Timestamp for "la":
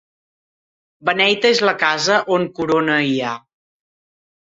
1.69-1.73